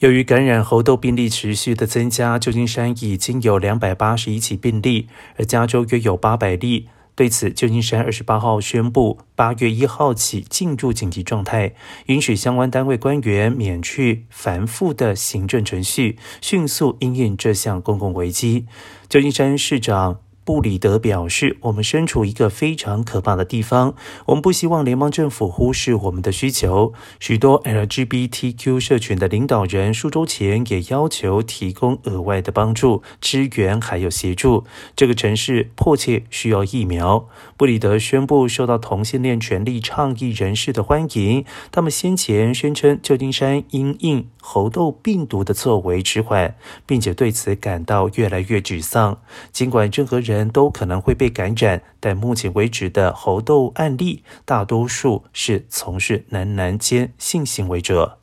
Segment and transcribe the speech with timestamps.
[0.00, 6.88] 由于感染猴痘病例持续的增加，旧金山已经有两百八十一起病例，而加州约有八百例。
[7.14, 11.74] 对此，旧金山二十八号宣布，八月一号起进入紧急状态，
[12.06, 18.64] 允许相关单位官员免去繁复的行政程序，迅速应应这项公共危机。
[19.06, 20.20] 旧金山市长。
[20.42, 23.94] 布里德表示：“我们身处一个非常可怕的地方，
[24.26, 26.92] 我们不希望联邦政府忽视我们的需求。
[27.20, 34.64] 许多 LGBTQ 社群的领导人数周前也要求提供额外的帮助、支援还有协助。
[34.96, 41.44] 这个城市迫切需要疫苗。”布里德宣布受到同性恋权利倡议人士的欢迎。
[41.70, 49.20] 他们先前宣称旧金山因应猴痘病毒的作为迟缓，并且对此感到越来越沮丧。
[49.52, 50.29] 尽管任何人。
[50.30, 58.19] 人都可能会被感染，但目前为止的猴痘案例大多数是从事男男间性行为者。